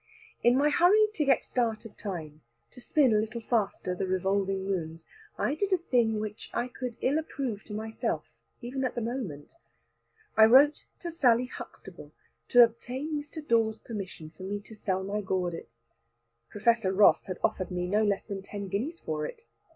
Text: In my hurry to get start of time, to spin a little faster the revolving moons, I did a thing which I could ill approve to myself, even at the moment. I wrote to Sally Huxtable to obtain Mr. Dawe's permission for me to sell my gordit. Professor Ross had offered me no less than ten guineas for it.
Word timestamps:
In 0.41 0.57
my 0.57 0.71
hurry 0.71 1.05
to 1.13 1.25
get 1.25 1.43
start 1.43 1.85
of 1.85 1.95
time, 1.95 2.41
to 2.71 2.81
spin 2.81 3.13
a 3.13 3.19
little 3.19 3.39
faster 3.39 3.93
the 3.93 4.07
revolving 4.07 4.65
moons, 4.65 5.05
I 5.37 5.53
did 5.53 5.71
a 5.71 5.77
thing 5.77 6.19
which 6.19 6.49
I 6.55 6.69
could 6.69 6.97
ill 7.01 7.19
approve 7.19 7.63
to 7.65 7.75
myself, 7.75 8.25
even 8.63 8.83
at 8.83 8.95
the 8.95 9.01
moment. 9.01 9.53
I 10.35 10.45
wrote 10.47 10.87
to 11.01 11.11
Sally 11.11 11.45
Huxtable 11.45 12.13
to 12.47 12.63
obtain 12.63 13.11
Mr. 13.13 13.47
Dawe's 13.47 13.77
permission 13.77 14.31
for 14.31 14.41
me 14.41 14.59
to 14.61 14.73
sell 14.73 15.03
my 15.03 15.21
gordit. 15.21 15.75
Professor 16.49 16.91
Ross 16.91 17.25
had 17.27 17.37
offered 17.43 17.69
me 17.69 17.85
no 17.85 18.03
less 18.03 18.23
than 18.23 18.41
ten 18.41 18.69
guineas 18.69 18.99
for 18.99 19.27
it. 19.27 19.43